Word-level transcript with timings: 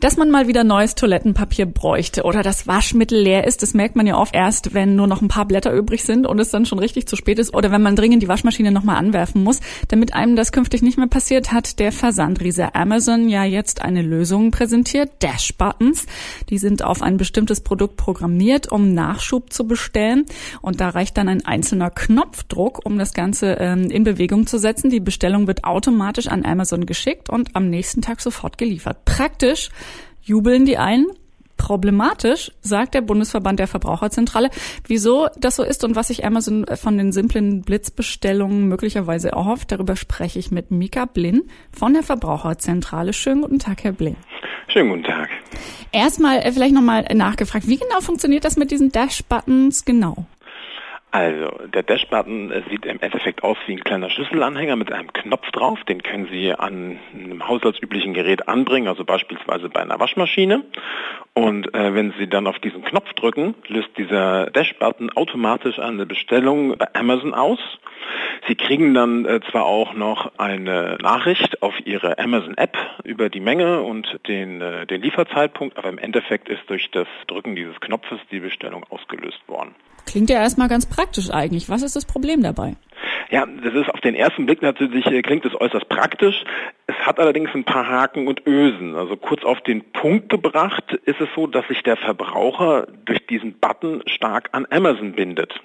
Dass 0.00 0.16
man 0.16 0.30
mal 0.30 0.48
wieder 0.48 0.64
neues 0.64 0.94
Toilettenpapier 0.94 1.66
bräuchte 1.66 2.22
oder 2.22 2.42
das 2.42 2.66
Waschmittel 2.66 3.20
leer 3.20 3.46
ist, 3.46 3.60
das 3.60 3.74
merkt 3.74 3.96
man 3.96 4.06
ja 4.06 4.16
oft 4.16 4.34
erst, 4.34 4.72
wenn 4.72 4.96
nur 4.96 5.06
noch 5.06 5.20
ein 5.20 5.28
paar 5.28 5.44
Blätter 5.44 5.74
übrig 5.74 6.04
sind 6.04 6.26
und 6.26 6.38
es 6.38 6.48
dann 6.48 6.64
schon 6.64 6.78
richtig 6.78 7.06
zu 7.06 7.16
spät 7.16 7.38
ist 7.38 7.52
oder 7.52 7.70
wenn 7.70 7.82
man 7.82 7.96
dringend 7.96 8.22
die 8.22 8.28
Waschmaschine 8.28 8.72
nochmal 8.72 8.96
anwerfen 8.96 9.44
muss. 9.44 9.60
Damit 9.88 10.14
einem 10.14 10.36
das 10.36 10.52
künftig 10.52 10.80
nicht 10.80 10.96
mehr 10.96 11.06
passiert, 11.06 11.52
hat 11.52 11.78
der 11.78 11.92
Versandriese 11.92 12.74
Amazon 12.74 13.28
ja 13.28 13.44
jetzt 13.44 13.82
eine 13.82 14.00
Lösung 14.00 14.52
präsentiert, 14.52 15.10
Dash 15.20 15.52
Buttons. 15.58 16.06
Die 16.48 16.56
sind 16.56 16.82
auf 16.82 17.02
ein 17.02 17.18
bestimmtes 17.18 17.60
Produkt 17.60 17.98
programmiert, 17.98 18.72
um 18.72 18.94
Nachschub 18.94 19.52
zu 19.52 19.66
bestellen 19.66 20.24
und 20.62 20.80
da 20.80 20.88
reicht 20.88 21.18
dann 21.18 21.28
ein 21.28 21.44
einzelner 21.44 21.90
Knopfdruck, 21.90 22.86
um 22.86 22.96
das 22.96 23.12
Ganze 23.12 23.58
ähm, 23.60 23.90
in 23.90 24.04
Bewegung 24.04 24.46
zu 24.46 24.58
setzen. 24.58 24.88
Die 24.88 25.00
Bestellung 25.00 25.46
wird 25.46 25.64
automatisch 25.64 26.28
an 26.28 26.46
Amazon 26.46 26.86
geschickt 26.86 27.28
und 27.28 27.54
am 27.54 27.68
nächsten 27.68 28.00
Tag 28.00 28.22
sofort 28.22 28.56
geliefert. 28.56 29.04
Praktisch 29.04 29.68
jubeln 30.22 30.66
die 30.66 30.78
einen. 30.78 31.06
Problematisch, 31.56 32.52
sagt 32.62 32.94
der 32.94 33.02
Bundesverband 33.02 33.58
der 33.58 33.66
Verbraucherzentrale, 33.66 34.48
wieso 34.86 35.28
das 35.38 35.56
so 35.56 35.62
ist 35.62 35.84
und 35.84 35.94
was 35.94 36.08
sich 36.08 36.24
Amazon 36.24 36.64
von 36.74 36.96
den 36.96 37.12
simplen 37.12 37.60
Blitzbestellungen 37.60 38.66
möglicherweise 38.66 39.32
erhofft. 39.32 39.70
Darüber 39.70 39.94
spreche 39.94 40.38
ich 40.38 40.50
mit 40.50 40.70
Mika 40.70 41.04
Blin 41.04 41.42
von 41.70 41.92
der 41.92 42.02
Verbraucherzentrale. 42.02 43.12
Schönen 43.12 43.42
guten 43.42 43.58
Tag, 43.58 43.84
Herr 43.84 43.92
Blin. 43.92 44.16
Schönen 44.68 44.88
guten 44.88 45.04
Tag. 45.04 45.28
Erstmal 45.92 46.38
äh, 46.38 46.52
vielleicht 46.52 46.74
nochmal 46.74 47.04
nachgefragt, 47.14 47.66
wie 47.66 47.76
genau 47.76 48.00
funktioniert 48.00 48.44
das 48.44 48.56
mit 48.56 48.70
diesen 48.70 48.90
Dash-Buttons 48.90 49.84
genau? 49.84 50.26
Also, 51.12 51.50
der 51.66 51.82
Dash-Button 51.82 52.52
sieht 52.70 52.86
im 52.86 53.00
Endeffekt 53.00 53.42
aus 53.42 53.56
wie 53.66 53.72
ein 53.72 53.82
kleiner 53.82 54.10
Schlüsselanhänger 54.10 54.76
mit 54.76 54.92
einem 54.92 55.12
Knopf 55.12 55.50
drauf. 55.50 55.82
Den 55.84 56.02
können 56.02 56.28
Sie 56.30 56.54
an 56.54 57.00
einem 57.12 57.48
haushaltsüblichen 57.48 58.14
Gerät 58.14 58.46
anbringen, 58.48 58.86
also 58.86 59.04
beispielsweise 59.04 59.68
bei 59.68 59.80
einer 59.80 59.98
Waschmaschine. 59.98 60.62
Und 61.34 61.74
äh, 61.74 61.94
wenn 61.94 62.12
Sie 62.18 62.28
dann 62.28 62.46
auf 62.46 62.60
diesen 62.60 62.84
Knopf 62.84 63.12
drücken, 63.14 63.56
löst 63.66 63.90
dieser 63.96 64.50
Dash-Button 64.50 65.10
automatisch 65.10 65.80
eine 65.80 66.06
Bestellung 66.06 66.76
bei 66.78 66.86
Amazon 66.94 67.34
aus. 67.34 67.58
Sie 68.48 68.54
kriegen 68.54 68.94
dann 68.94 69.24
äh, 69.24 69.40
zwar 69.50 69.64
auch 69.64 69.94
noch 69.94 70.32
eine 70.38 70.98
Nachricht 71.00 71.62
auf 71.62 71.74
Ihre 71.84 72.18
Amazon-App 72.18 72.76
über 73.04 73.28
die 73.28 73.40
Menge 73.40 73.82
und 73.82 74.18
den, 74.26 74.60
äh, 74.60 74.86
den 74.86 75.02
Lieferzeitpunkt, 75.02 75.76
aber 75.76 75.88
im 75.88 75.98
Endeffekt 75.98 76.48
ist 76.48 76.62
durch 76.68 76.90
das 76.90 77.06
Drücken 77.26 77.54
dieses 77.54 77.78
Knopfes 77.80 78.18
die 78.30 78.40
Bestellung 78.40 78.84
ausgelöst 78.88 79.40
worden. 79.46 79.74
Klingt 80.06 80.30
ja 80.30 80.40
erstmal 80.40 80.68
ganz 80.68 80.86
praktisch 80.86 81.30
eigentlich. 81.30 81.68
Was 81.68 81.82
ist 81.82 81.96
das 81.96 82.04
Problem 82.04 82.42
dabei? 82.42 82.74
Ja, 83.30 83.46
das 83.46 83.74
ist 83.74 83.88
auf 83.88 84.00
den 84.00 84.14
ersten 84.14 84.46
Blick 84.46 84.62
natürlich, 84.62 85.06
äh, 85.06 85.22
klingt 85.22 85.44
es 85.44 85.54
äußerst 85.54 85.88
praktisch. 85.88 86.42
Es 86.86 86.96
hat 87.06 87.20
allerdings 87.20 87.50
ein 87.54 87.64
paar 87.64 87.86
Haken 87.86 88.26
und 88.26 88.46
Ösen. 88.46 88.96
Also 88.96 89.16
kurz 89.16 89.44
auf 89.44 89.60
den 89.60 89.92
Punkt 89.92 90.30
gebracht 90.30 90.94
ist 91.04 91.20
es 91.20 91.28
so, 91.36 91.46
dass 91.46 91.66
sich 91.68 91.82
der 91.82 91.96
Verbraucher 91.96 92.88
durch 93.04 93.24
diesen 93.26 93.54
Button 93.60 94.02
stark 94.06 94.48
an 94.52 94.66
Amazon 94.70 95.12
bindet 95.12 95.60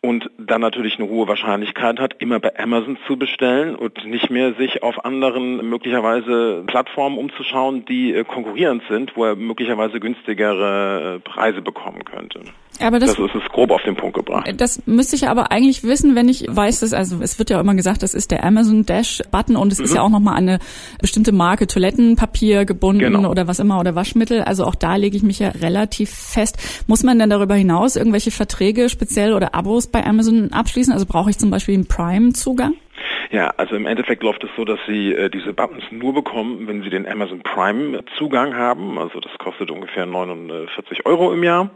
und 0.00 0.30
dann 0.38 0.60
natürlich 0.60 0.98
eine 0.98 1.08
hohe 1.08 1.28
Wahrscheinlichkeit 1.28 2.00
hat, 2.00 2.14
immer 2.18 2.40
bei 2.40 2.58
Amazon 2.58 2.98
zu 3.06 3.16
bestellen 3.16 3.74
und 3.74 4.04
nicht 4.06 4.30
mehr 4.30 4.54
sich 4.54 4.82
auf 4.82 5.04
anderen 5.04 5.68
möglicherweise 5.68 6.64
Plattformen 6.66 7.18
umzuschauen, 7.18 7.84
die 7.84 8.14
äh, 8.14 8.24
konkurrierend 8.24 8.82
sind, 8.88 9.16
wo 9.16 9.24
er 9.24 9.36
möglicherweise 9.36 10.00
günstigere 10.00 11.16
äh, 11.16 11.20
Preise 11.20 11.62
bekommen 11.62 12.04
könnte. 12.04 12.40
Aber 12.80 12.98
das, 12.98 13.14
das 13.14 13.18
ist 13.18 13.34
es 13.34 13.52
grob 13.52 13.70
auf 13.70 13.82
den 13.82 13.96
Punkt 13.96 14.16
gebracht. 14.16 14.52
Das 14.56 14.82
müsste 14.86 15.16
ich 15.16 15.28
aber 15.28 15.52
eigentlich 15.52 15.84
wissen, 15.84 16.14
wenn 16.14 16.28
ich 16.28 16.46
weiß, 16.48 16.80
dass, 16.80 16.92
also 16.92 17.20
es 17.20 17.38
wird 17.38 17.50
ja 17.50 17.60
immer 17.60 17.74
gesagt, 17.74 18.02
das 18.02 18.14
ist 18.14 18.30
der 18.30 18.44
Amazon 18.44 18.86
Dash 18.86 19.22
Button 19.30 19.56
und 19.56 19.72
es 19.72 19.78
mhm. 19.78 19.84
ist 19.84 19.94
ja 19.94 20.02
auch 20.02 20.08
nochmal 20.08 20.36
eine 20.36 20.58
bestimmte 21.00 21.32
Marke 21.32 21.66
Toilettenpapier 21.66 22.64
gebunden 22.64 23.00
genau. 23.00 23.30
oder 23.30 23.46
was 23.46 23.58
immer 23.58 23.78
oder 23.80 23.94
Waschmittel. 23.94 24.42
Also 24.42 24.64
auch 24.64 24.74
da 24.74 24.96
lege 24.96 25.16
ich 25.16 25.22
mich 25.22 25.38
ja 25.38 25.48
relativ 25.48 26.10
fest. 26.10 26.58
Muss 26.86 27.02
man 27.02 27.18
denn 27.18 27.30
darüber 27.30 27.54
hinaus 27.54 27.96
irgendwelche 27.96 28.30
Verträge 28.30 28.88
speziell 28.88 29.32
oder 29.34 29.54
Abos 29.54 29.86
bei 29.86 30.04
Amazon 30.04 30.52
abschließen? 30.52 30.92
Also 30.92 31.06
brauche 31.06 31.30
ich 31.30 31.38
zum 31.38 31.50
Beispiel 31.50 31.74
einen 31.74 31.86
Prime-Zugang? 31.86 32.74
Ja, 33.32 33.52
also 33.56 33.76
im 33.76 33.86
Endeffekt 33.86 34.24
läuft 34.24 34.42
es 34.42 34.50
so, 34.56 34.64
dass 34.64 34.80
Sie 34.88 35.14
äh, 35.14 35.30
diese 35.30 35.52
Buttons 35.52 35.84
nur 35.92 36.12
bekommen, 36.12 36.66
wenn 36.66 36.82
Sie 36.82 36.90
den 36.90 37.06
Amazon 37.06 37.42
Prime 37.42 38.04
Zugang 38.18 38.56
haben. 38.56 38.98
Also 38.98 39.20
das 39.20 39.30
kostet 39.38 39.70
ungefähr 39.70 40.04
49 40.04 41.06
Euro 41.06 41.32
im 41.32 41.44
Jahr. 41.44 41.70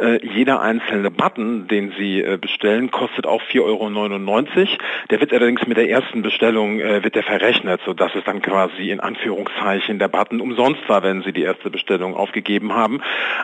Äh, 0.00 0.18
jeder 0.26 0.60
einzelne 0.60 1.12
Button, 1.12 1.68
den 1.68 1.92
Sie 1.96 2.22
äh, 2.22 2.38
bestellen, 2.38 2.90
kostet 2.90 3.24
auch 3.24 3.40
4,99 3.40 3.62
Euro. 3.62 4.66
Der 5.10 5.20
wird 5.20 5.32
allerdings 5.32 5.64
mit 5.68 5.76
der 5.76 5.88
ersten 5.88 6.22
Bestellung 6.22 6.80
äh, 6.80 7.04
wird 7.04 7.14
der 7.14 7.22
verrechnet, 7.22 7.80
sodass 7.84 8.12
es 8.16 8.24
dann 8.24 8.42
quasi 8.42 8.90
in 8.90 8.98
Anführungszeichen 8.98 10.00
der 10.00 10.08
Button 10.08 10.40
umsonst 10.40 10.88
war, 10.88 11.04
wenn 11.04 11.22
Sie 11.22 11.32
die 11.32 11.42
erste 11.42 11.70
Bestellung 11.70 12.16
aufgegeben 12.16 12.74
haben. 12.74 13.00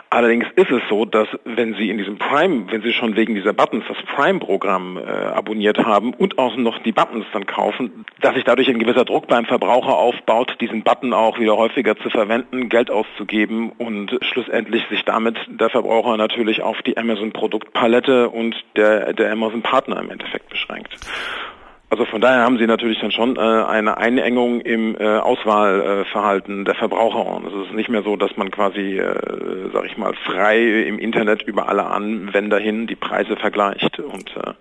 Allerdings 0.09 0.47
ist 0.57 0.69
es 0.69 0.81
so, 0.89 1.05
dass 1.05 1.29
wenn 1.45 1.75
Sie 1.75 1.89
in 1.89 1.97
diesem 1.97 2.17
Prime, 2.17 2.65
wenn 2.71 2.81
Sie 2.81 2.91
schon 2.91 3.15
wegen 3.15 3.35
dieser 3.35 3.53
Buttons 3.53 3.85
das 3.87 4.03
Prime-Programm 4.13 4.97
äh, 4.97 5.09
abonniert 5.09 5.77
haben 5.77 6.13
und 6.13 6.37
auch 6.37 6.57
noch 6.57 6.79
die 6.79 6.91
Buttons 6.91 7.25
dann 7.31 7.45
kaufen, 7.53 8.05
dass 8.21 8.35
sich 8.35 8.43
dadurch 8.43 8.69
ein 8.69 8.79
gewisser 8.79 9.05
Druck 9.05 9.27
beim 9.27 9.45
Verbraucher 9.45 9.97
aufbaut, 9.97 10.57
diesen 10.59 10.83
Button 10.83 11.13
auch 11.13 11.39
wieder 11.39 11.57
häufiger 11.57 11.95
zu 11.97 12.09
verwenden, 12.09 12.69
Geld 12.69 12.89
auszugeben 12.89 13.71
und 13.77 14.17
schlussendlich 14.21 14.83
sich 14.89 15.03
damit 15.05 15.37
der 15.47 15.69
Verbraucher 15.69 16.17
natürlich 16.17 16.61
auf 16.61 16.81
die 16.81 16.97
Amazon-Produktpalette 16.97 18.29
und 18.29 18.55
der, 18.75 19.13
der 19.13 19.31
Amazon-Partner 19.31 19.99
im 19.99 20.09
Endeffekt 20.09 20.49
beschränkt. 20.49 20.97
Also 21.89 22.05
von 22.05 22.21
daher 22.21 22.41
haben 22.41 22.57
Sie 22.57 22.65
natürlich 22.65 22.99
dann 23.01 23.11
schon 23.11 23.35
äh, 23.35 23.39
eine 23.39 23.97
Einengung 23.97 24.61
im 24.61 24.97
äh, 24.99 25.19
Auswahlverhalten 25.19 26.65
der 26.65 26.73
Verbraucher. 26.73 27.23
Und 27.23 27.45
es 27.45 27.67
ist 27.67 27.73
nicht 27.75 27.89
mehr 27.89 28.01
so, 28.01 28.15
dass 28.15 28.35
man 28.35 28.49
quasi, 28.49 28.97
äh, 28.97 29.69
sag 29.71 29.85
ich 29.85 29.95
mal, 29.95 30.15
frei 30.25 30.59
im 30.87 30.97
Internet 30.97 31.43
über 31.43 31.69
alle 31.69 31.85
Anwender 31.85 32.57
hin 32.57 32.87
die 32.87 32.95
Preise 32.95 33.35
vergleicht. 33.35 33.99
Und 33.99 34.35
äh, 34.37 34.53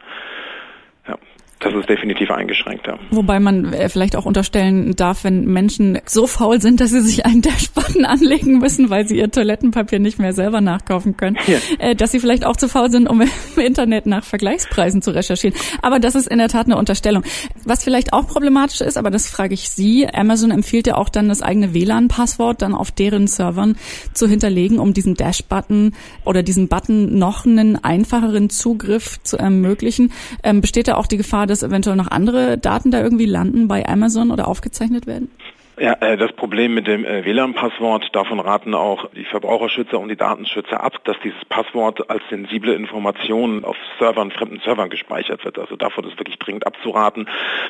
das 1.63 1.75
ist 1.75 1.89
definitiv 1.89 2.31
eingeschränkt, 2.31 2.87
ja. 2.87 2.99
Wobei 3.11 3.39
man 3.39 3.73
äh, 3.73 3.89
vielleicht 3.89 4.17
auch 4.17 4.25
unterstellen 4.25 4.95
darf, 4.97 5.25
wenn 5.25 5.45
Menschen 5.45 5.99
so 6.07 6.27
faul 6.27 6.61
sind, 6.61 6.81
dass 6.81 6.91
sie 6.91 7.01
sich 7.01 7.25
einen 7.25 7.43
Dashbutton 7.43 8.05
anlegen 8.05 8.59
müssen, 8.59 8.91
weil 8.91 9.07
sie 9.07 9.19
ihr 9.19 9.31
Toilettenpapier 9.31 9.99
nicht 9.99 10.19
mehr 10.19 10.33
selber 10.33 10.61
nachkaufen 10.61 11.17
können, 11.17 11.37
ja. 11.47 11.59
Äh, 11.79 11.95
dass 11.95 12.13
sie 12.13 12.21
vielleicht 12.21 12.45
auch 12.45 12.57
zu 12.57 12.69
faul 12.69 12.91
sind, 12.91 13.09
um 13.09 13.21
im 13.57 13.63
Internet 13.63 14.07
nach 14.07 14.25
Vergleichspreisen 14.25 15.03
zu 15.03 15.13
recherchieren. 15.13 15.57
Aber 15.83 16.01
das 16.01 16.15
ist 16.15 16.27
in 16.29 16.39
der 16.39 16.49
Tat 16.49 16.67
eine 16.67 16.77
Unterstellung. 16.77 17.23
Was 17.65 17.85
vielleicht 17.85 18.13
auch 18.13 18.27
problematisch 18.27 18.81
ist, 18.81 18.97
aber 18.97 19.11
das 19.11 19.29
frage 19.29 19.55
ich 19.55 19.69
Sie, 19.71 20.09
Amazon 20.09 20.51
empfiehlt 20.51 20.87
ja 20.87 20.97
auch 20.97 21.09
dann 21.09 21.29
das 21.29 21.43
eigene 21.43 21.75
WLAN-Passwort 21.75 22.63
dann 22.63 22.75
auf 22.75 22.91
deren 22.91 23.27
Servern 23.27 23.77
zu 24.13 24.27
hinterlegen, 24.27 24.79
um 24.79 24.95
diesen 24.95 25.15
Dash-Button 25.15 25.95
oder 26.25 26.43
diesen 26.43 26.69
Button 26.69 27.19
noch 27.19 27.47
einen 27.47 27.83
einfacheren 27.83 28.51
Zugriff 28.51 29.23
zu 29.23 29.37
ermöglichen. 29.37 30.13
Ähm, 30.43 30.61
besteht 30.61 30.89
da 30.89 30.97
auch 30.97 31.07
die 31.07 31.17
Gefahr, 31.17 31.47
dass 31.53 31.63
eventuell 31.63 31.97
noch 31.97 32.11
andere 32.11 32.59
Daten 32.59 32.91
da 32.91 33.01
irgendwie 33.01 33.27
landen 33.27 33.69
bei 33.69 33.87
Amazon 33.87 34.31
oder 34.31 34.49
aufgezeichnet 34.49 35.07
werden? 35.07 35.31
Ja, 35.79 35.95
äh, 36.01 36.19
das 36.19 36.33
Problem 36.33 36.75
mit 36.75 36.87
dem 36.87 37.05
äh, 37.05 37.25
WLAN-Passwort, 37.25 38.15
davon 38.15 38.41
raten 38.41 38.75
auch 38.75 39.09
die 39.17 39.25
Verbraucherschützer 39.25 39.99
und 39.99 40.11
die 40.11 40.17
Datenschützer 40.17 40.83
ab, 40.83 41.03
dass 41.05 41.17
dieses 41.25 41.43
Passwort 41.47 42.11
als 42.11 42.23
sensible 42.29 42.75
Information 42.75 43.65
auf 43.65 43.77
Servern, 43.99 44.31
fremden 44.31 44.61
Servern 44.61 44.91
gespeichert 44.91 45.45
wird. 45.47 45.59
Also 45.59 45.77
davon 45.77 46.05
ist 46.05 46.19
wirklich 46.19 46.39
dringend 46.39 46.67
abzuraten. 46.67 47.27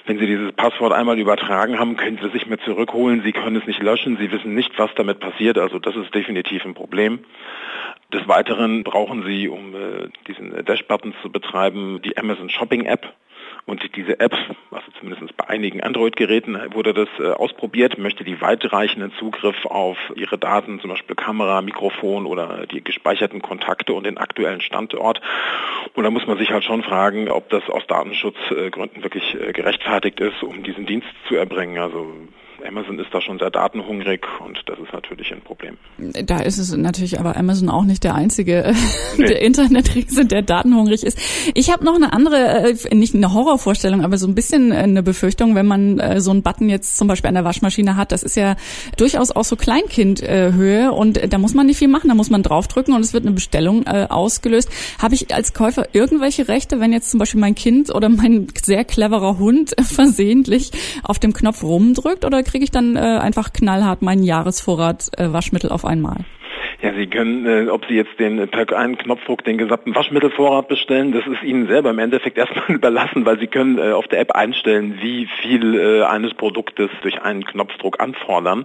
Wenn 0.06 0.18
Sie 0.18 0.26
dieses 0.26 0.52
Passwort 0.52 0.92
einmal 0.92 1.18
übertragen 1.18 1.78
haben, 1.78 1.96
können 1.96 2.18
Sie 2.20 2.26
es 2.26 2.34
nicht 2.34 2.48
mehr 2.48 2.58
zurückholen. 2.58 3.22
Sie 3.22 3.32
können 3.32 3.56
es 3.56 3.66
nicht 3.68 3.82
löschen. 3.82 4.16
Sie 4.16 4.32
wissen 4.32 4.54
nicht, 4.54 4.76
was 4.78 4.90
damit 4.96 5.20
passiert. 5.20 5.56
Also 5.56 5.78
das 5.78 5.94
ist 5.94 6.12
definitiv 6.12 6.64
ein 6.64 6.74
Problem. 6.74 7.20
Des 8.12 8.26
Weiteren 8.26 8.82
brauchen 8.82 9.24
Sie, 9.24 9.48
um 9.48 9.74
äh, 9.74 10.08
diesen 10.26 10.64
Dash-Button 10.64 11.14
zu 11.22 11.30
betreiben, 11.30 12.00
die 12.04 12.18
Amazon 12.18 12.50
Shopping 12.50 12.84
App. 12.84 13.14
Und 13.64 13.82
diese 13.96 14.18
App, 14.20 14.34
also 14.70 14.86
zumindest 14.98 15.36
bei 15.36 15.48
einigen 15.48 15.80
Android-Geräten 15.82 16.58
wurde 16.74 16.92
das 16.92 17.08
äh, 17.18 17.30
ausprobiert, 17.30 17.98
möchte 17.98 18.24
die 18.24 18.40
weitreichenden 18.40 19.12
Zugriff 19.18 19.64
auf 19.66 19.96
ihre 20.16 20.38
Daten, 20.38 20.80
zum 20.80 20.90
Beispiel 20.90 21.14
Kamera, 21.14 21.62
Mikrofon 21.62 22.26
oder 22.26 22.66
die 22.66 22.82
gespeicherten 22.82 23.40
Kontakte 23.40 23.92
und 23.92 24.04
den 24.04 24.18
aktuellen 24.18 24.60
Standort. 24.60 25.20
Und 25.94 26.04
da 26.04 26.10
muss 26.10 26.26
man 26.26 26.38
sich 26.38 26.50
halt 26.50 26.64
schon 26.64 26.82
fragen, 26.82 27.28
ob 27.28 27.48
das 27.50 27.68
aus 27.68 27.86
Datenschutzgründen 27.86 29.02
wirklich 29.02 29.34
äh, 29.34 29.52
gerechtfertigt 29.52 30.20
ist, 30.20 30.42
um 30.42 30.62
diesen 30.62 30.86
Dienst 30.86 31.08
zu 31.28 31.36
erbringen. 31.36 31.78
Also 31.78 32.12
Amazon 32.66 32.98
ist 32.98 33.08
da 33.12 33.20
schon 33.20 33.38
sehr 33.38 33.50
datenhungrig 33.50 34.24
und 34.44 34.58
das 34.66 34.78
ist 34.78 34.92
natürlich 34.92 35.32
ein 35.32 35.40
Problem. 35.40 35.76
Da 35.98 36.40
ist 36.40 36.58
es 36.58 36.76
natürlich 36.76 37.18
aber 37.18 37.36
Amazon 37.36 37.68
auch 37.68 37.84
nicht 37.84 38.04
der 38.04 38.14
einzige 38.14 38.74
nee. 39.16 39.26
der 39.26 39.42
Internetriese, 39.42 40.24
der 40.24 40.42
datenhungrig 40.42 41.02
ist. 41.02 41.18
Ich 41.54 41.70
habe 41.72 41.84
noch 41.84 41.94
eine 41.94 42.12
andere, 42.12 42.72
äh, 42.72 42.94
nicht 42.94 43.14
eine 43.14 43.32
Horrorvorstellung, 43.32 44.04
aber 44.04 44.18
so 44.18 44.26
ein 44.26 44.34
bisschen 44.34 44.72
eine 44.72 45.02
Befürchtung, 45.02 45.54
wenn 45.54 45.66
man 45.66 45.98
äh, 45.98 46.20
so 46.20 46.30
einen 46.30 46.42
Button 46.42 46.68
jetzt 46.68 46.96
zum 46.96 47.08
Beispiel 47.08 47.28
an 47.28 47.34
der 47.34 47.44
Waschmaschine 47.44 47.96
hat. 47.96 48.12
Das 48.12 48.22
ist 48.22 48.36
ja 48.36 48.56
durchaus 48.96 49.30
auch 49.30 49.44
so 49.44 49.56
Kleinkindhöhe 49.56 50.92
und 50.92 51.32
da 51.32 51.38
muss 51.38 51.54
man 51.54 51.66
nicht 51.66 51.78
viel 51.78 51.88
machen, 51.88 52.08
da 52.08 52.14
muss 52.14 52.30
man 52.30 52.42
draufdrücken 52.42 52.94
und 52.94 53.00
es 53.00 53.12
wird 53.12 53.24
eine 53.24 53.34
Bestellung 53.34 53.84
äh, 53.86 54.06
ausgelöst. 54.08 54.70
Habe 55.00 55.14
ich 55.14 55.34
als 55.34 55.52
Käufer 55.52 55.88
irgendwelche 55.92 56.48
Rechte, 56.48 56.80
wenn 56.80 56.92
jetzt 56.92 57.10
zum 57.10 57.18
Beispiel 57.18 57.40
mein 57.40 57.54
Kind 57.54 57.94
oder 57.94 58.08
mein 58.08 58.48
sehr 58.62 58.84
cleverer 58.84 59.38
Hund 59.38 59.74
versehentlich 59.80 60.70
auf 61.02 61.18
dem 61.18 61.32
Knopf 61.32 61.62
rumdrückt 61.62 62.24
oder 62.24 62.42
kriege 62.52 62.64
ich 62.64 62.70
dann 62.70 62.96
äh, 62.96 63.00
einfach 63.00 63.52
knallhart 63.54 64.02
meinen 64.02 64.22
Jahresvorrat 64.22 65.10
äh, 65.16 65.32
Waschmittel 65.32 65.70
auf 65.70 65.86
einmal? 65.86 66.26
Ja, 66.82 66.92
Sie 66.92 67.06
können, 67.06 67.46
äh, 67.46 67.70
ob 67.70 67.86
Sie 67.86 67.94
jetzt 67.94 68.18
den 68.18 68.48
per 68.48 68.76
einen 68.76 68.98
Knopfdruck 68.98 69.44
den 69.44 69.56
gesamten 69.56 69.94
Waschmittelvorrat 69.94 70.66
bestellen, 70.66 71.12
das 71.12 71.24
ist 71.26 71.42
Ihnen 71.44 71.68
selber 71.68 71.90
im 71.90 71.98
Endeffekt 72.00 72.36
erstmal 72.42 72.72
überlassen, 72.72 73.24
weil 73.24 73.38
Sie 73.38 73.46
können 73.46 73.78
äh, 73.78 73.92
auf 73.92 74.08
der 74.08 74.18
App 74.18 74.32
einstellen, 74.32 74.98
wie 75.00 75.28
viel 75.40 75.78
äh, 75.78 76.02
eines 76.02 76.34
Produktes 76.34 76.90
durch 77.02 77.22
einen 77.22 77.44
Knopfdruck 77.44 78.00
anfordern. 78.00 78.64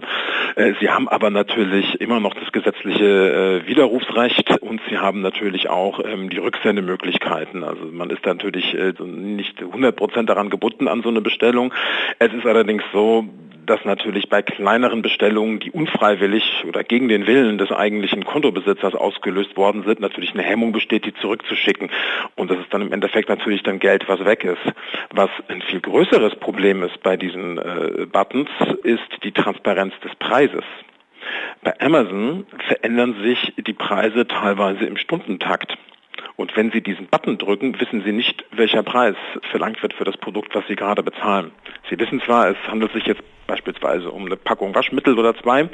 Äh, 0.56 0.74
Sie 0.80 0.90
haben 0.90 1.08
aber 1.08 1.30
natürlich 1.30 2.00
immer 2.00 2.18
noch 2.18 2.34
das 2.34 2.50
gesetzliche 2.50 3.62
äh, 3.64 3.68
Widerrufsrecht 3.68 4.50
und 4.62 4.80
Sie 4.90 4.98
haben 4.98 5.22
natürlich 5.22 5.68
auch 5.70 6.00
ähm, 6.04 6.28
die 6.28 6.38
Rücksendemöglichkeiten. 6.38 7.62
Also 7.62 7.84
man 7.92 8.10
ist 8.10 8.26
natürlich 8.26 8.74
äh, 8.74 8.94
nicht 9.00 9.60
100% 9.60 10.24
daran 10.24 10.50
gebunden 10.50 10.88
an 10.88 11.02
so 11.02 11.08
eine 11.08 11.20
Bestellung. 11.20 11.72
Es 12.18 12.32
ist 12.32 12.46
allerdings 12.46 12.82
so, 12.92 13.26
dass 13.68 13.84
natürlich 13.84 14.28
bei 14.28 14.42
kleineren 14.42 15.02
Bestellungen, 15.02 15.60
die 15.60 15.70
unfreiwillig 15.70 16.64
oder 16.66 16.84
gegen 16.84 17.08
den 17.08 17.26
Willen 17.26 17.58
des 17.58 17.70
eigentlichen 17.70 18.24
Kontobesitzers 18.24 18.94
ausgelöst 18.94 19.56
worden 19.56 19.84
sind, 19.84 20.00
natürlich 20.00 20.32
eine 20.32 20.42
Hemmung 20.42 20.72
besteht, 20.72 21.04
die 21.04 21.14
zurückzuschicken. 21.14 21.90
Und 22.34 22.50
das 22.50 22.58
ist 22.58 22.72
dann 22.72 22.82
im 22.82 22.92
Endeffekt 22.92 23.28
natürlich 23.28 23.62
dann 23.62 23.78
Geld, 23.78 24.08
was 24.08 24.24
weg 24.24 24.44
ist. 24.44 24.62
Was 25.10 25.30
ein 25.48 25.62
viel 25.62 25.80
größeres 25.80 26.36
Problem 26.36 26.82
ist 26.82 27.02
bei 27.02 27.16
diesen 27.16 27.58
äh, 27.58 28.06
Buttons, 28.06 28.50
ist 28.82 29.22
die 29.22 29.32
Transparenz 29.32 29.92
des 30.02 30.14
Preises. 30.16 30.64
Bei 31.62 31.78
Amazon 31.80 32.46
verändern 32.68 33.16
sich 33.22 33.52
die 33.58 33.74
Preise 33.74 34.26
teilweise 34.26 34.86
im 34.86 34.96
Stundentakt. 34.96 35.76
Und 36.36 36.56
wenn 36.56 36.70
Sie 36.70 36.80
diesen 36.80 37.06
Button 37.06 37.36
drücken, 37.36 37.78
wissen 37.80 38.02
Sie 38.04 38.12
nicht, 38.12 38.44
welcher 38.52 38.82
Preis 38.82 39.16
verlangt 39.50 39.82
wird 39.82 39.92
für 39.92 40.04
das 40.04 40.16
Produkt, 40.16 40.54
was 40.54 40.66
Sie 40.68 40.76
gerade 40.76 41.02
bezahlen. 41.02 41.50
Sie 41.90 41.98
wissen 41.98 42.20
zwar, 42.20 42.48
es 42.48 42.56
handelt 42.68 42.92
sich 42.92 43.04
jetzt 43.06 43.22
beispielsweise 43.48 44.10
um 44.12 44.26
eine 44.26 44.36
Packung 44.36 44.74
Waschmittel 44.76 45.18
oder 45.18 45.34
zwei. 45.34 45.68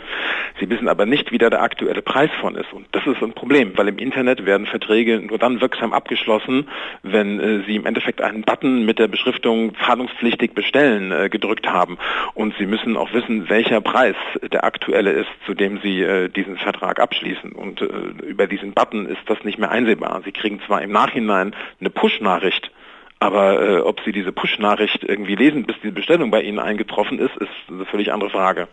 Sie 0.58 0.70
wissen 0.70 0.88
aber 0.88 1.04
nicht, 1.04 1.32
wie 1.32 1.38
da 1.38 1.50
der 1.50 1.60
aktuelle 1.60 2.00
Preis 2.00 2.30
von 2.40 2.54
ist. 2.54 2.72
Und 2.72 2.86
das 2.92 3.06
ist 3.06 3.22
ein 3.22 3.34
Problem, 3.34 3.76
weil 3.76 3.88
im 3.88 3.98
Internet 3.98 4.46
werden 4.46 4.66
Verträge 4.66 5.20
nur 5.20 5.36
dann 5.36 5.60
wirksam 5.60 5.92
abgeschlossen, 5.92 6.68
wenn 7.02 7.40
äh, 7.40 7.64
Sie 7.66 7.76
im 7.76 7.84
Endeffekt 7.84 8.22
einen 8.22 8.42
Button 8.42 8.86
mit 8.86 8.98
der 8.98 9.08
Beschriftung 9.08 9.74
zahlungspflichtig 9.84 10.54
bestellen 10.54 11.12
äh, 11.12 11.28
gedrückt 11.28 11.68
haben. 11.68 11.98
Und 12.32 12.54
Sie 12.56 12.66
müssen 12.66 12.96
auch 12.96 13.12
wissen, 13.12 13.50
welcher 13.50 13.80
Preis 13.80 14.16
der 14.40 14.64
aktuelle 14.64 15.10
ist, 15.10 15.30
zu 15.44 15.54
dem 15.54 15.80
Sie 15.82 16.02
äh, 16.02 16.28
diesen 16.28 16.56
Vertrag 16.56 17.00
abschließen. 17.00 17.52
Und 17.52 17.82
äh, 17.82 17.86
über 18.24 18.46
diesen 18.46 18.72
Button 18.72 19.06
ist 19.06 19.22
das 19.26 19.42
nicht 19.44 19.58
mehr 19.58 19.70
einsehbar. 19.70 20.22
Sie 20.24 20.32
kriegen 20.32 20.60
zwar 20.66 20.80
im 20.80 20.92
Nachhinein 20.92 21.54
eine 21.80 21.90
Push-Nachricht, 21.90 22.70
aber 23.24 23.62
äh, 23.62 23.80
ob 23.80 24.00
Sie 24.04 24.12
diese 24.12 24.32
Push-Nachricht 24.32 25.02
irgendwie 25.02 25.34
lesen, 25.34 25.64
bis 25.64 25.76
die 25.82 25.90
Bestellung 25.90 26.30
bei 26.30 26.42
Ihnen 26.42 26.58
eingetroffen 26.58 27.18
ist, 27.18 27.34
ist 27.36 27.50
eine 27.68 27.86
völlig 27.86 28.12
andere 28.12 28.28
Frage. 28.28 28.68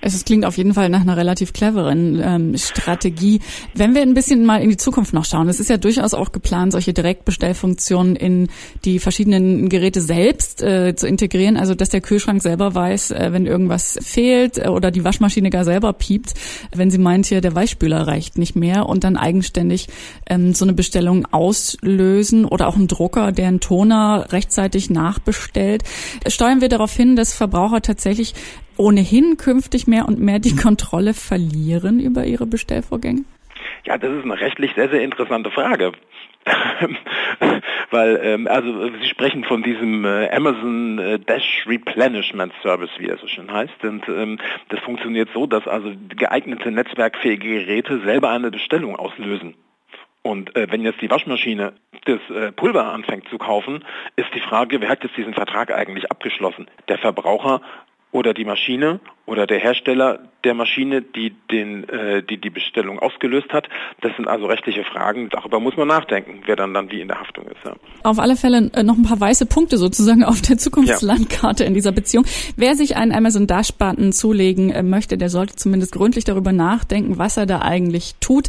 Es 0.00 0.24
klingt 0.24 0.44
auf 0.44 0.56
jeden 0.56 0.74
Fall 0.74 0.88
nach 0.88 1.00
einer 1.00 1.16
relativ 1.16 1.52
cleveren 1.52 2.20
ähm, 2.22 2.58
Strategie. 2.58 3.40
Wenn 3.74 3.94
wir 3.94 4.02
ein 4.02 4.14
bisschen 4.14 4.44
mal 4.44 4.62
in 4.62 4.68
die 4.68 4.76
Zukunft 4.76 5.14
noch 5.14 5.24
schauen, 5.24 5.48
es 5.48 5.60
ist 5.60 5.70
ja 5.70 5.76
durchaus 5.76 6.14
auch 6.14 6.32
geplant, 6.32 6.72
solche 6.72 6.92
Direktbestellfunktionen 6.92 8.16
in 8.16 8.48
die 8.84 8.98
verschiedenen 8.98 9.68
Geräte 9.68 10.00
selbst 10.00 10.62
äh, 10.62 10.94
zu 10.94 11.06
integrieren, 11.06 11.56
also 11.56 11.74
dass 11.74 11.88
der 11.88 12.00
Kühlschrank 12.00 12.42
selber 12.42 12.74
weiß, 12.74 13.12
äh, 13.12 13.28
wenn 13.32 13.46
irgendwas 13.46 13.98
fehlt 14.02 14.58
äh, 14.58 14.68
oder 14.68 14.90
die 14.90 15.04
Waschmaschine 15.04 15.50
gar 15.50 15.64
selber 15.64 15.92
piept, 15.92 16.34
wenn 16.74 16.90
sie 16.90 16.98
meint, 16.98 17.26
hier 17.26 17.40
der 17.40 17.54
Weichspüler 17.54 18.06
reicht 18.06 18.38
nicht 18.38 18.56
mehr 18.56 18.86
und 18.86 19.04
dann 19.04 19.16
eigenständig 19.16 19.88
ähm, 20.28 20.54
so 20.54 20.64
eine 20.64 20.74
Bestellung 20.74 21.26
auslösen 21.30 22.44
oder 22.44 22.68
auch 22.68 22.76
ein 22.76 22.88
Drucker, 22.88 23.32
der 23.32 23.48
einen 23.48 23.60
Toner 23.60 24.26
rechtzeitig 24.30 24.90
nachbestellt. 24.90 25.82
Steuern 26.26 26.60
wir 26.60 26.68
darauf 26.68 26.94
hin, 26.94 27.16
dass 27.16 27.32
Verbraucher 27.34 27.80
tatsächlich 27.80 28.34
ohnehin 28.76 29.36
künftig 29.36 29.86
mehr 29.86 30.06
und 30.06 30.20
mehr 30.20 30.38
die 30.38 30.56
Kontrolle 30.56 31.14
verlieren 31.14 32.00
über 32.00 32.24
ihre 32.24 32.46
Bestellvorgänge? 32.46 33.24
Ja, 33.84 33.98
das 33.98 34.12
ist 34.12 34.24
eine 34.24 34.40
rechtlich 34.40 34.72
sehr, 34.74 34.88
sehr 34.88 35.02
interessante 35.02 35.50
Frage. 35.50 35.92
Weil, 37.90 38.20
ähm, 38.22 38.46
also 38.46 38.90
Sie 39.00 39.08
sprechen 39.08 39.44
von 39.44 39.62
diesem 39.62 40.04
äh, 40.04 40.28
Amazon 40.30 40.98
äh, 40.98 41.18
Dash 41.18 41.64
Replenishment 41.66 42.52
Service, 42.62 42.90
wie 42.98 43.08
er 43.08 43.16
so 43.18 43.26
schön 43.26 43.50
heißt. 43.50 43.84
Und 43.84 44.08
ähm, 44.08 44.38
das 44.68 44.80
funktioniert 44.80 45.30
so, 45.32 45.46
dass 45.46 45.66
also 45.66 45.92
geeignete 46.16 46.70
netzwerkfähige 46.70 47.60
Geräte 47.60 48.00
selber 48.00 48.30
eine 48.30 48.50
Bestellung 48.50 48.96
auslösen. 48.96 49.54
Und 50.22 50.56
äh, 50.56 50.66
wenn 50.70 50.82
jetzt 50.82 51.02
die 51.02 51.10
Waschmaschine 51.10 51.74
das 52.06 52.20
äh, 52.30 52.52
Pulver 52.52 52.92
anfängt 52.92 53.28
zu 53.28 53.36
kaufen, 53.36 53.84
ist 54.16 54.34
die 54.34 54.40
Frage, 54.40 54.80
wer 54.80 54.88
hat 54.88 55.04
jetzt 55.04 55.16
diesen 55.16 55.34
Vertrag 55.34 55.70
eigentlich 55.70 56.10
abgeschlossen? 56.10 56.66
Der 56.88 56.98
Verbraucher 56.98 57.60
oder 58.14 58.32
die 58.32 58.44
Maschine 58.44 59.00
oder 59.26 59.46
der 59.46 59.58
Hersteller 59.58 60.20
der 60.44 60.54
Maschine, 60.54 61.02
die 61.02 61.34
den, 61.50 61.88
äh, 61.88 62.22
die, 62.22 62.38
die 62.38 62.50
Bestellung 62.50 62.98
ausgelöst 62.98 63.52
hat. 63.52 63.68
Das 64.00 64.14
sind 64.16 64.28
also 64.28 64.46
rechtliche 64.46 64.84
Fragen. 64.84 65.28
Darüber 65.30 65.60
muss 65.60 65.76
man 65.76 65.88
nachdenken, 65.88 66.42
wer 66.46 66.56
dann 66.56 66.74
dann 66.74 66.90
wie 66.90 67.00
in 67.00 67.08
der 67.08 67.20
Haftung 67.20 67.46
ist. 67.46 67.64
Ja. 67.64 67.74
Auf 68.02 68.18
alle 68.18 68.36
Fälle 68.36 68.70
äh, 68.74 68.82
noch 68.82 68.96
ein 68.96 69.04
paar 69.04 69.20
weiße 69.20 69.46
Punkte 69.46 69.78
sozusagen 69.78 70.24
auf 70.24 70.40
der 70.42 70.58
Zukunftslandkarte 70.58 71.64
ja. 71.64 71.68
in 71.68 71.74
dieser 71.74 71.92
Beziehung. 71.92 72.24
Wer 72.56 72.74
sich 72.74 72.96
einen 72.96 73.12
Amazon 73.12 73.46
Dash-Button 73.46 74.12
zulegen 74.12 74.70
äh, 74.70 74.82
möchte, 74.82 75.16
der 75.16 75.30
sollte 75.30 75.56
zumindest 75.56 75.92
gründlich 75.92 76.24
darüber 76.24 76.52
nachdenken, 76.52 77.18
was 77.18 77.36
er 77.36 77.46
da 77.46 77.60
eigentlich 77.60 78.14
tut. 78.20 78.48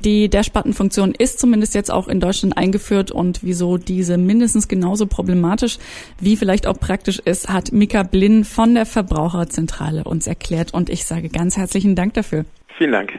Die 0.00 0.28
Dash-Button-Funktion 0.28 1.14
ist 1.16 1.38
zumindest 1.38 1.74
jetzt 1.74 1.92
auch 1.92 2.08
in 2.08 2.20
Deutschland 2.20 2.56
eingeführt 2.56 3.10
und 3.10 3.42
wieso 3.42 3.76
diese 3.76 4.16
mindestens 4.16 4.68
genauso 4.68 5.06
problematisch 5.06 5.78
wie 6.20 6.36
vielleicht 6.36 6.66
auch 6.66 6.78
praktisch 6.78 7.18
ist, 7.18 7.48
hat 7.48 7.72
Mika 7.72 8.02
Blinn 8.02 8.44
von 8.44 8.74
der 8.74 8.86
Verbraucherzentrale 8.86 10.04
uns 10.04 10.26
erklärt 10.26 10.72
und 10.72 10.90
ich 10.90 11.04
sage 11.04 11.28
ganz 11.34 11.58
herzlichen 11.58 11.94
Dank 11.94 12.14
dafür. 12.14 12.46
Vielen 12.78 12.92
Dank. 12.92 13.12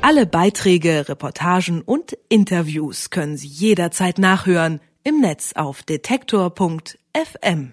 Alle 0.00 0.26
Beiträge, 0.26 1.08
Reportagen 1.08 1.82
und 1.82 2.16
Interviews 2.28 3.10
können 3.10 3.36
Sie 3.36 3.48
jederzeit 3.48 4.18
nachhören 4.18 4.80
im 5.04 5.20
Netz 5.20 5.52
auf 5.54 5.82
detektor.fm. 5.82 7.72